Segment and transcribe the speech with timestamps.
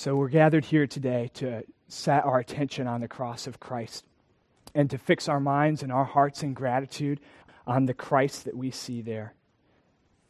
[0.00, 4.06] So we're gathered here today to set our attention on the cross of Christ
[4.74, 7.20] and to fix our minds and our hearts in gratitude
[7.66, 9.34] on the Christ that we see there,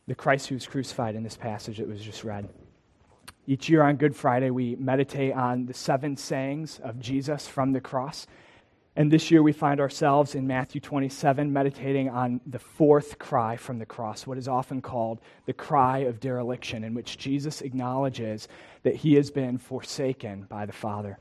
[0.09, 2.49] the Christ who was crucified in this passage that was just read.
[3.47, 7.81] Each year on Good Friday, we meditate on the seven sayings of Jesus from the
[7.81, 8.27] cross.
[8.97, 13.79] And this year we find ourselves in Matthew 27 meditating on the fourth cry from
[13.79, 18.49] the cross, what is often called the cry of dereliction, in which Jesus acknowledges
[18.83, 21.19] that he has been forsaken by the Father.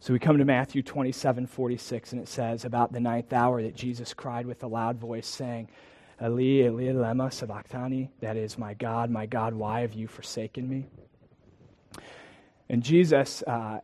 [0.00, 3.74] So we come to Matthew 27 46, and it says about the ninth hour that
[3.74, 5.68] Jesus cried with a loud voice, saying,
[6.22, 10.86] Eli, Eli, lema sabachthani, that is, my God, my God, why have you forsaken me?
[12.68, 13.80] And Jesus, uh,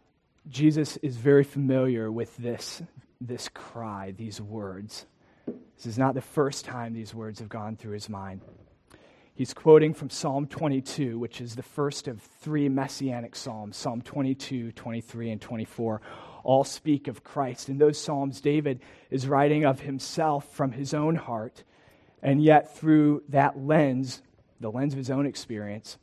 [0.49, 2.83] Jesus is very familiar with this,
[3.21, 5.07] this cry, these words.
[5.47, 8.41] This is not the first time these words have gone through his mind.
[9.35, 14.73] He's quoting from Psalm 22, which is the first of three messianic psalms Psalm 22,
[14.73, 16.01] 23, and 24.
[16.43, 17.69] All speak of Christ.
[17.69, 21.65] In those psalms, David is writing of himself from his own heart,
[22.23, 24.21] and yet through that lens,
[24.61, 25.97] the lens of his own experience,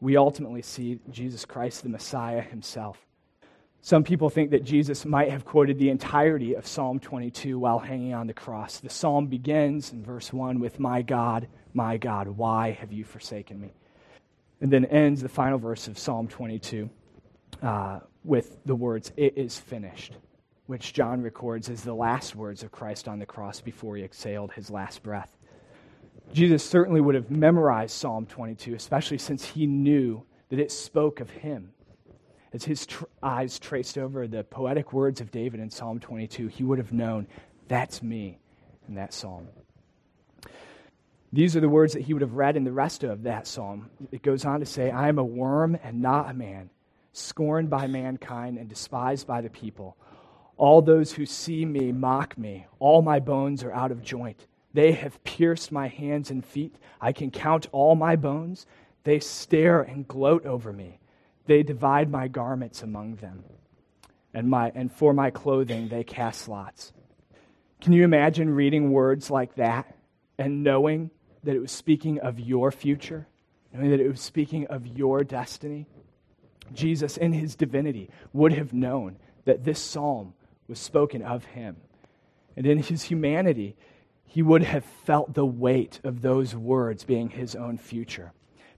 [0.00, 3.07] we ultimately see Jesus Christ, the Messiah himself.
[3.80, 8.12] Some people think that Jesus might have quoted the entirety of Psalm 22 while hanging
[8.12, 8.80] on the cross.
[8.80, 13.60] The psalm begins in verse 1 with, My God, my God, why have you forsaken
[13.60, 13.72] me?
[14.60, 16.90] And then ends the final verse of Psalm 22
[17.62, 20.12] uh, with the words, It is finished,
[20.66, 24.52] which John records as the last words of Christ on the cross before he exhaled
[24.52, 25.34] his last breath.
[26.32, 31.30] Jesus certainly would have memorized Psalm 22, especially since he knew that it spoke of
[31.30, 31.72] him
[32.52, 36.64] as his tr- eyes traced over the poetic words of David in Psalm 22, he
[36.64, 37.26] would have known
[37.68, 38.38] that's me
[38.88, 39.48] in that psalm.
[41.32, 43.90] These are the words that he would have read in the rest of that psalm.
[44.10, 46.70] It goes on to say, I am a worm and not a man,
[47.12, 49.96] scorned by mankind and despised by the people.
[50.56, 52.66] All those who see me mock me.
[52.78, 54.46] All my bones are out of joint.
[54.72, 56.74] They have pierced my hands and feet.
[57.00, 58.66] I can count all my bones.
[59.04, 60.98] They stare and gloat over me.
[61.48, 63.42] They divide my garments among them,
[64.34, 66.92] and, my, and for my clothing they cast lots.
[67.80, 69.96] Can you imagine reading words like that
[70.36, 71.10] and knowing
[71.44, 73.26] that it was speaking of your future,
[73.72, 75.86] knowing that it was speaking of your destiny?
[76.74, 79.16] Jesus, in his divinity, would have known
[79.46, 80.34] that this psalm
[80.68, 81.78] was spoken of him.
[82.58, 83.74] And in his humanity,
[84.26, 88.32] he would have felt the weight of those words being his own future.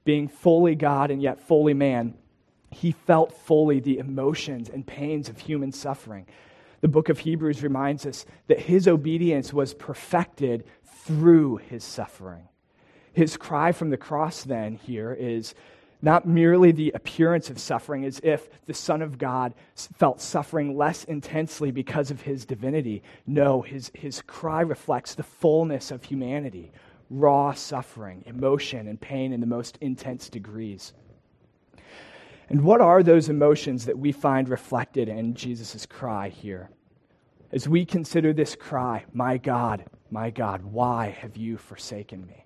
[0.05, 2.15] Being fully God and yet fully man,
[2.71, 6.27] he felt fully the emotions and pains of human suffering.
[6.81, 10.65] The book of Hebrews reminds us that his obedience was perfected
[11.05, 12.49] through his suffering.
[13.13, 15.55] His cry from the cross, then, here is
[16.03, 21.05] not merely the appearance of suffering, as if the Son of God felt suffering less
[21.05, 23.03] intensely because of his divinity.
[23.27, 26.73] No, his, his cry reflects the fullness of humanity,
[27.11, 30.95] raw suffering, emotion, and pain in the most intense degrees.
[32.51, 36.69] And what are those emotions that we find reflected in Jesus' cry here?
[37.53, 42.45] As we consider this cry, My God, my God, why have you forsaken me?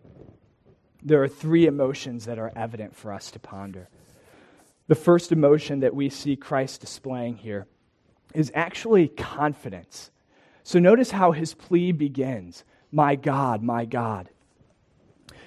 [1.03, 3.89] There are three emotions that are evident for us to ponder.
[4.89, 7.67] The first emotion that we see Christ displaying here
[8.35, 10.11] is actually confidence.
[10.63, 14.29] So notice how his plea begins My God, my God.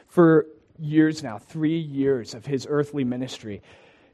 [0.07, 0.47] For
[0.79, 3.62] years now, three years of his earthly ministry,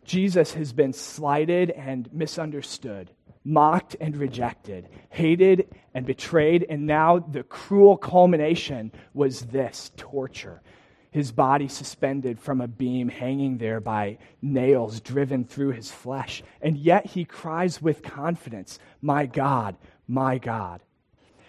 [0.03, 3.11] Jesus has been slighted and misunderstood,
[3.43, 10.61] mocked and rejected, hated and betrayed, and now the cruel culmination was this torture.
[11.11, 16.41] His body suspended from a beam hanging there by nails driven through his flesh.
[16.59, 19.75] And yet he cries with confidence, My God,
[20.07, 20.81] my God.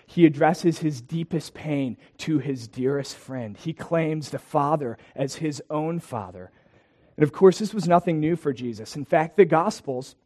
[0.07, 3.57] He addresses his deepest pain to his dearest friend.
[3.57, 6.51] He claims the Father as his own Father
[7.17, 8.97] and of course, this was nothing new for Jesus.
[8.97, 10.17] In fact, the Gospels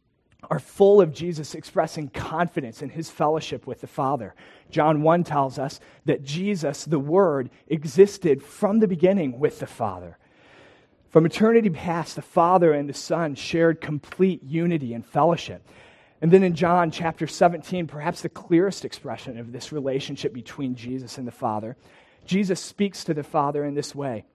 [0.49, 4.33] are full of Jesus expressing confidence in his fellowship with the Father.
[4.71, 10.17] John 1 tells us that Jesus, the Word, existed from the beginning with the Father.
[11.09, 15.67] From eternity past, the Father and the Son shared complete unity and fellowship.
[16.21, 21.17] And then in John chapter 17, perhaps the clearest expression of this relationship between Jesus
[21.17, 21.75] and the Father,
[22.25, 24.25] Jesus speaks to the Father in this way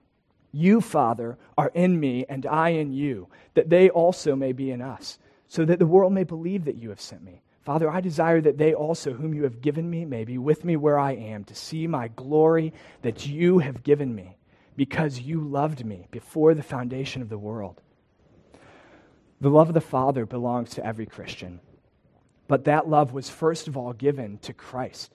[0.55, 4.81] you, Father, are in me, and I in you, that they also may be in
[4.81, 7.41] us, so that the world may believe that you have sent me.
[7.61, 10.77] Father, I desire that they also, whom you have given me, may be with me
[10.77, 14.37] where I am, to see my glory that you have given me,
[14.77, 17.81] because you loved me before the foundation of the world.
[19.41, 21.59] The love of the Father belongs to every Christian.
[22.47, 25.14] But that love was first of all given to Christ.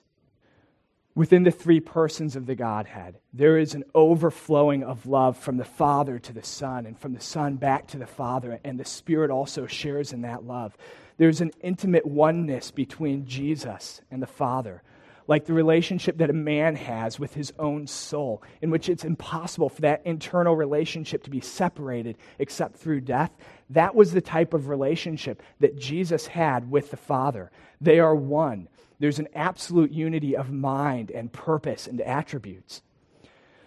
[1.13, 5.65] Within the three persons of the Godhead, there is an overflowing of love from the
[5.65, 9.29] Father to the Son, and from the Son back to the Father, and the Spirit
[9.29, 10.77] also shares in that love.
[11.17, 14.83] There's an intimate oneness between Jesus and the Father,
[15.27, 19.69] like the relationship that a man has with his own soul, in which it's impossible
[19.69, 23.31] for that internal relationship to be separated except through death.
[23.69, 27.51] That was the type of relationship that Jesus had with the Father.
[27.79, 28.67] They are one.
[28.99, 32.81] There's an absolute unity of mind and purpose and attributes.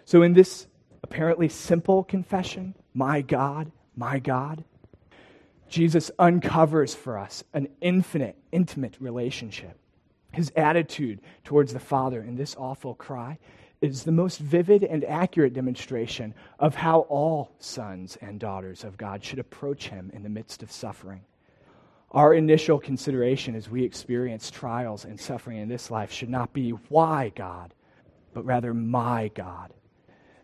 [0.05, 0.67] So, in this
[1.03, 4.63] apparently simple confession, my God, my God,
[5.67, 9.77] Jesus uncovers for us an infinite, intimate relationship.
[10.35, 13.37] His attitude towards the Father in this awful cry
[13.79, 19.23] is the most vivid and accurate demonstration of how all sons and daughters of God
[19.23, 21.21] should approach Him in the midst of suffering.
[22.11, 26.71] Our initial consideration as we experience trials and suffering in this life should not be,
[26.89, 27.73] why God,
[28.33, 29.73] but rather, my God.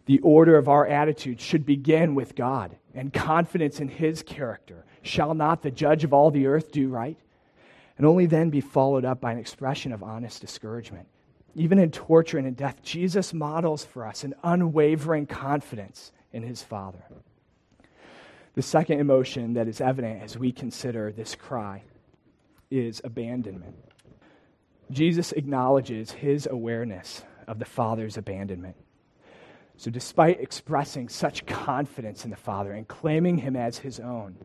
[0.06, 4.86] The order of our attitude should begin with God and confidence in His character.
[5.02, 7.18] Shall not the judge of all the earth do right?
[8.01, 11.07] And only then be followed up by an expression of honest discouragement.
[11.53, 16.63] Even in torture and in death, Jesus models for us an unwavering confidence in His
[16.63, 17.03] Father.
[18.56, 21.83] The second emotion that is evident as we consider this cry
[22.71, 23.75] is abandonment.
[24.89, 28.77] Jesus acknowledges his awareness of the Father's abandonment.
[29.77, 34.38] So, despite expressing such confidence in the Father and claiming him as his own,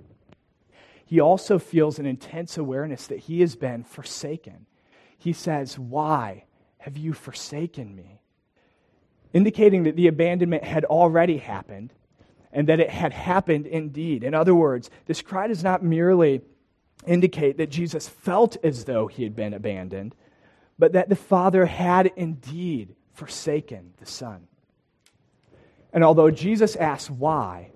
[1.07, 4.67] he also feels an intense awareness that he has been forsaken.
[5.17, 6.45] He says, Why
[6.79, 8.21] have you forsaken me?
[9.33, 11.93] Indicating that the abandonment had already happened
[12.53, 14.25] and that it had happened indeed.
[14.25, 16.41] In other words, this cry does not merely
[17.07, 20.17] indicate that Jesus felt as though he had been abandoned,
[20.77, 24.49] but that the Father had indeed forsaken the Son.
[25.93, 27.71] And although Jesus asks why,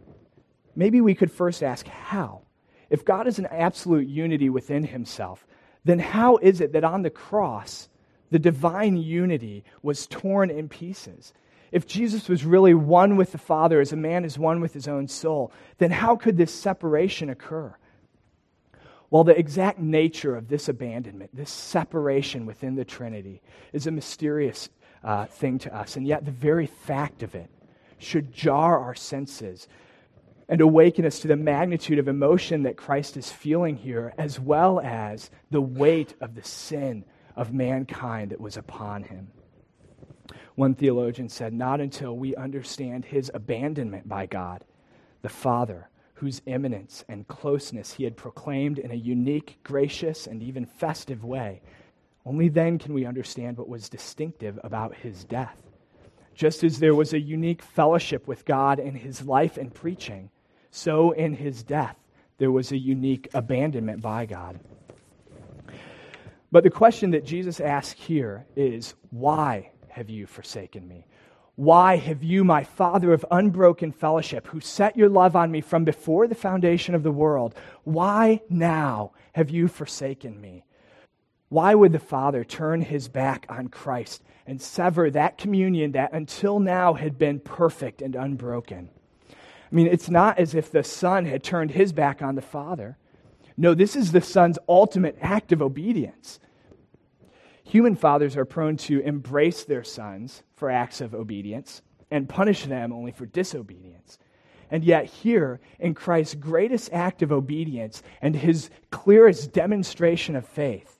[0.74, 2.42] maybe we could first ask how.
[2.90, 5.46] If God is an absolute unity within himself,
[5.84, 7.88] then how is it that on the cross,
[8.30, 11.32] the divine unity was torn in pieces?
[11.72, 14.88] If Jesus was really one with the Father as a man is one with his
[14.88, 17.74] own soul, then how could this separation occur?
[19.08, 23.40] Well, the exact nature of this abandonment, this separation within the Trinity,
[23.72, 24.68] is a mysterious
[25.02, 25.96] uh, thing to us.
[25.96, 27.50] And yet, the very fact of it
[27.98, 29.68] should jar our senses
[30.50, 34.80] and awaken us to the magnitude of emotion that Christ is feeling here, as well
[34.80, 37.04] as the weight of the sin
[37.36, 39.28] of mankind that was upon him.
[40.56, 44.64] One theologian said, Not until we understand his abandonment by God,
[45.22, 50.66] the Father, whose immanence and closeness he had proclaimed in a unique, gracious, and even
[50.66, 51.62] festive way,
[52.26, 55.62] only then can we understand what was distinctive about his death.
[56.34, 60.28] Just as there was a unique fellowship with God in his life and preaching,
[60.70, 61.96] so in his death
[62.38, 64.58] there was a unique abandonment by God.
[66.52, 71.06] But the question that Jesus asks here is why have you forsaken me?
[71.56, 75.84] Why have you, my Father of unbroken fellowship, who set your love on me from
[75.84, 80.64] before the foundation of the world, why now have you forsaken me?
[81.50, 86.60] Why would the Father turn his back on Christ and sever that communion that until
[86.60, 88.88] now had been perfect and unbroken?
[89.70, 92.96] I mean, it's not as if the Son had turned his back on the Father.
[93.56, 96.40] No, this is the Son's ultimate act of obedience.
[97.62, 102.92] Human fathers are prone to embrace their sons for acts of obedience and punish them
[102.92, 104.18] only for disobedience.
[104.72, 110.98] And yet, here, in Christ's greatest act of obedience and his clearest demonstration of faith,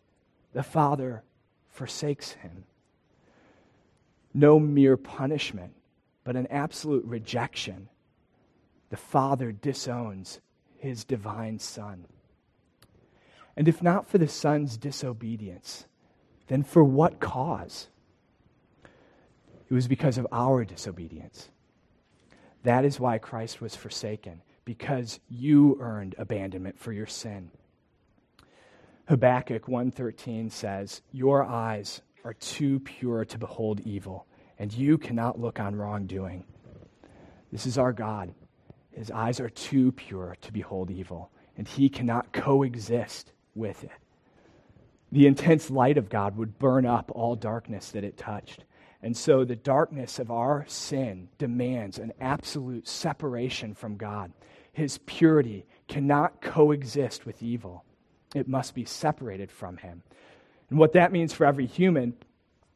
[0.53, 1.23] the Father
[1.69, 2.65] forsakes him.
[4.33, 5.73] No mere punishment,
[6.25, 7.89] but an absolute rejection.
[8.91, 10.41] The Father disowns
[10.77, 12.07] his divine Son.
[13.57, 15.87] And if not for the Son's disobedience,
[16.49, 17.89] then for what cause?
[19.69, 21.51] It was because of our disobedience.
[22.65, 27.51] That is why Christ was forsaken, because you earned abandonment for your sin.
[29.07, 34.27] Habakkuk 1:13 says, "Your eyes are too pure to behold evil,
[34.59, 36.45] and you cannot look on wrongdoing."
[37.51, 38.35] This is our God.
[38.93, 43.91] His eyes are too pure to behold evil, and he cannot coexist with it
[45.13, 48.65] the intense light of God would burn up all darkness that it touched.
[49.03, 54.33] And so the darkness of our sin demands an absolute separation from God.
[54.73, 57.85] His purity cannot coexist with evil.
[58.35, 60.03] It must be separated from him.
[60.69, 62.15] And what that means for every human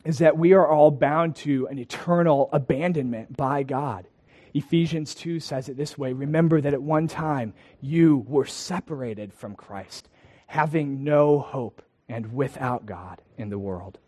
[0.05, 4.07] is that we are all bound to an eternal abandonment by God.
[4.55, 9.57] Ephesians 2 says it this way Remember that at one time you were separated from
[9.57, 10.09] Christ,
[10.47, 13.99] having no hope and without God in the world.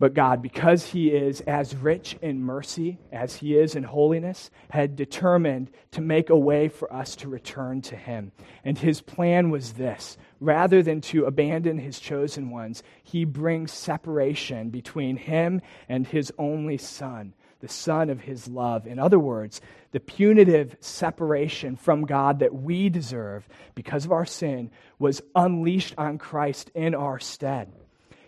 [0.00, 4.96] But God, because He is as rich in mercy as He is in holiness, had
[4.96, 8.32] determined to make a way for us to return to Him.
[8.64, 14.70] And His plan was this rather than to abandon His chosen ones, He brings separation
[14.70, 18.86] between Him and His only Son, the Son of His love.
[18.86, 19.60] In other words,
[19.92, 26.18] the punitive separation from God that we deserve because of our sin was unleashed on
[26.18, 27.72] Christ in our stead.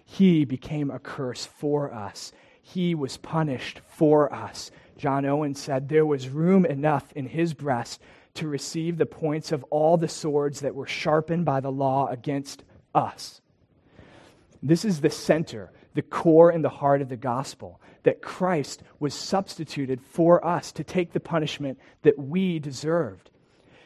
[0.05, 2.33] He became a curse for us.
[2.61, 4.71] He was punished for us.
[4.97, 8.01] John Owen said there was room enough in his breast
[8.35, 12.65] to receive the points of all the swords that were sharpened by the law against
[12.95, 13.41] us.
[14.63, 19.15] This is the center, the core and the heart of the gospel that Christ was
[19.15, 23.31] substituted for us to take the punishment that we deserved.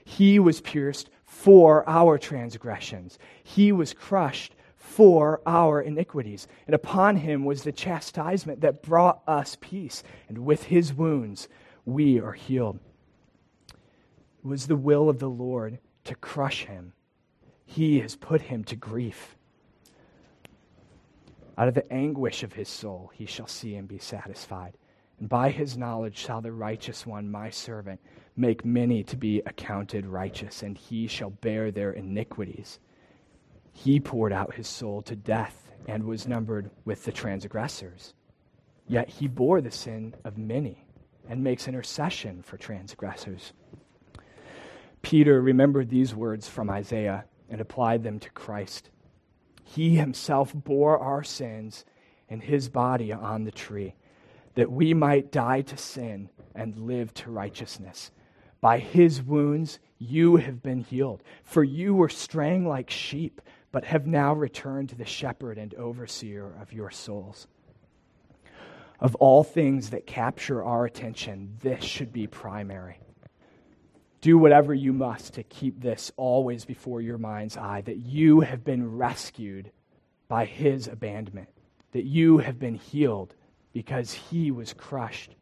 [0.05, 4.55] He was pierced for our transgressions, He was crushed
[4.87, 6.47] for our iniquities.
[6.67, 10.03] And upon him was the chastisement that brought us peace.
[10.29, 11.49] And with his wounds,
[11.85, 12.79] we are healed.
[13.69, 16.93] It was the will of the Lord to crush him.
[17.67, 19.36] He has put him to grief.
[21.59, 24.77] Out of the anguish of his soul, he shall see and be satisfied.
[25.19, 28.01] And by his knowledge shall the righteous one, my servant,
[28.37, 32.79] make many to be accounted righteous, and he shall bear their iniquities.
[33.73, 38.13] He poured out his soul to death and was numbered with the transgressors.
[38.87, 40.85] Yet he bore the sin of many
[41.29, 43.53] and makes intercession for transgressors.
[45.03, 48.91] Peter remembered these words from Isaiah and applied them to Christ.
[49.69, 51.85] He himself bore our sins
[52.29, 53.95] in his body on the tree,
[54.55, 58.13] that we might die to sin and live to righteousness.
[58.61, 63.41] By his wounds you have been healed, for you were straying like sheep
[63.73, 67.49] but have now returned to the shepherd and overseer of your souls.
[69.01, 73.01] Of all things that capture our attention, this should be primary.
[74.27, 78.65] Do whatever you must to keep this always before your mind's eye that you have
[78.65, 79.71] been rescued
[80.27, 81.49] by his abandonment,
[81.93, 83.37] that you have been healed
[83.73, 85.37] because he was crushed.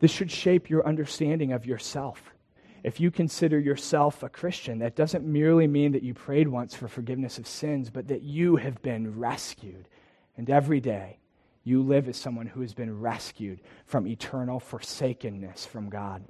[0.00, 2.34] This should shape your understanding of yourself
[2.82, 6.88] if you consider yourself a Christian, that doesn't merely mean that you prayed once for
[6.88, 9.88] forgiveness of sins, but that you have been rescued.
[10.36, 11.16] And every day,
[11.64, 16.22] you live as someone who has been rescued from eternal forsakenness from God.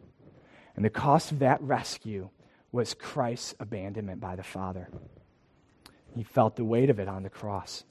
[0.77, 2.31] And the cost of that rescue
[2.71, 4.89] was Christ's abandonment by the Father.
[6.15, 7.85] He felt the weight of it on the cross.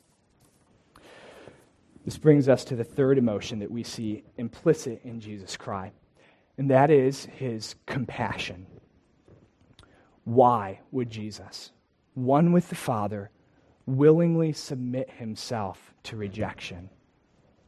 [2.06, 5.92] This brings us to the third emotion that we see implicit in Jesus' cry
[6.62, 8.68] and that is his compassion.
[10.26, 11.72] Why would Jesus,
[12.14, 13.32] one with the Father,
[13.88, 16.92] willingly submit himself to rejection?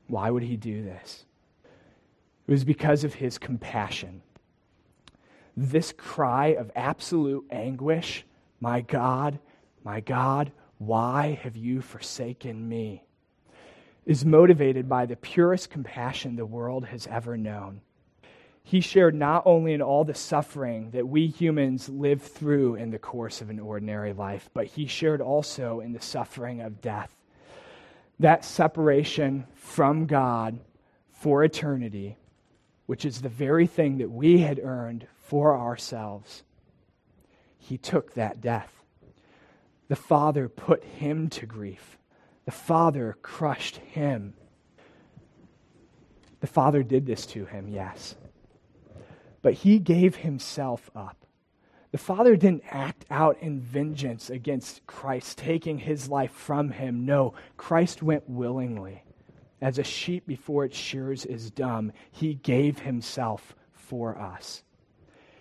[0.05, 1.25] Why would he do this?
[2.47, 4.21] It was because of his compassion.
[5.55, 8.25] This cry of absolute anguish,
[8.59, 9.39] My God,
[9.83, 13.03] my God, why have you forsaken me?
[14.05, 17.79] is motivated by the purest compassion the world has ever known
[18.63, 22.99] he shared not only in all the suffering that we humans live through in the
[22.99, 27.13] course of an ordinary life, but he shared also in the suffering of death.
[28.19, 30.59] That separation from God
[31.11, 32.17] for eternity,
[32.85, 36.43] which is the very thing that we had earned for ourselves,
[37.57, 38.71] he took that death.
[39.87, 41.97] The Father put him to grief.
[42.45, 44.35] The Father crushed him.
[46.39, 48.15] The Father did this to him, yes
[49.43, 51.17] but he gave himself up.
[51.91, 57.05] The Father didn't act out in vengeance against Christ, taking his life from him.
[57.05, 59.03] No, Christ went willingly.
[59.61, 64.63] As a sheep before its shears is dumb, he gave himself for us.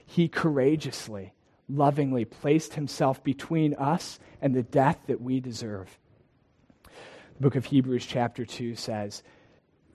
[0.07, 1.33] He courageously,
[1.69, 5.99] lovingly placed himself between us and the death that we deserve.
[6.85, 9.23] The book of Hebrews, chapter 2, says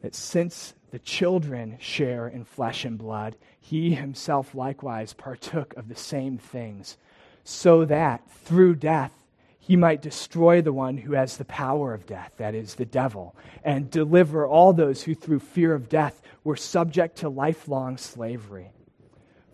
[0.02, 5.96] that since the children share in flesh and blood, he himself likewise partook of the
[5.96, 6.98] same things,
[7.44, 9.12] so that through death
[9.60, 13.36] he might destroy the one who has the power of death, that is, the devil,
[13.64, 18.72] and deliver all those who through fear of death were subject to lifelong slavery.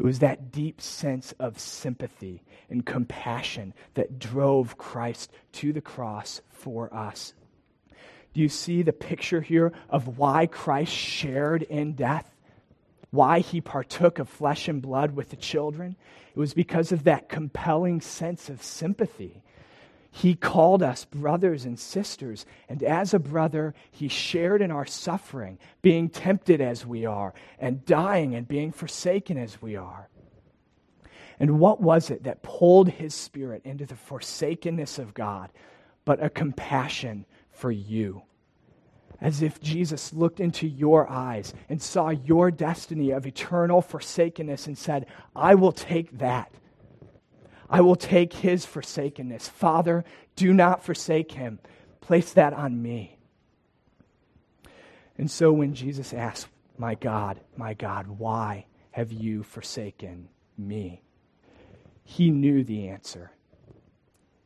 [0.00, 6.40] It was that deep sense of sympathy and compassion that drove Christ to the cross
[6.48, 7.34] for us.
[8.32, 12.34] Do you see the picture here of why Christ shared in death?
[13.10, 15.96] Why he partook of flesh and blood with the children?
[16.34, 19.42] It was because of that compelling sense of sympathy
[20.10, 25.58] he called us brothers and sisters, and as a brother, He shared in our suffering,
[25.82, 30.08] being tempted as we are, and dying and being forsaken as we are.
[31.38, 35.50] And what was it that pulled His Spirit into the forsakenness of God
[36.04, 38.22] but a compassion for you?
[39.20, 44.76] As if Jesus looked into your eyes and saw your destiny of eternal forsakenness and
[44.76, 46.52] said, I will take that
[47.70, 49.48] I will take his forsakenness.
[49.48, 51.60] Father, do not forsake him.
[52.00, 53.16] Place that on me.
[55.16, 61.02] And so when Jesus asked, My God, my God, why have you forsaken me?
[62.02, 63.30] He knew the answer.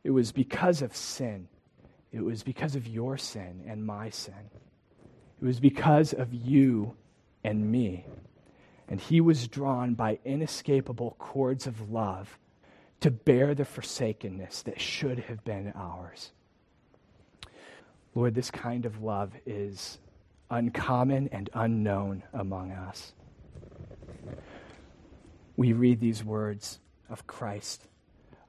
[0.03, 1.47] It was because of sin.
[2.11, 4.51] It was because of your sin and my sin.
[5.41, 6.95] It was because of you
[7.43, 8.05] and me.
[8.87, 12.37] And he was drawn by inescapable cords of love
[13.05, 16.31] to bear the forsakenness that should have been ours.
[18.15, 19.99] Lord, this kind of love is
[20.49, 23.13] uncommon and unknown among us.
[25.55, 27.83] We read these words of Christ,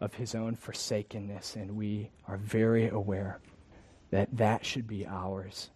[0.00, 3.40] of his own forsakenness, and we are very aware
[4.10, 5.68] that that should be ours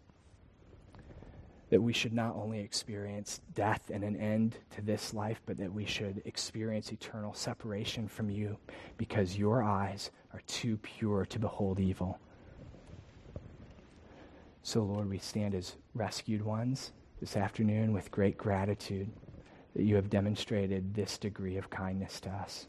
[1.71, 5.73] that we should not only experience death and an end to this life, but that
[5.73, 8.59] we should experience eternal separation from you
[8.99, 12.19] because your eyes are too pure to behold evil.
[14.63, 19.11] So, Lord, we stand as rescued ones this afternoon with great gratitude
[19.75, 22.67] that you have demonstrated this degree of kindness to us.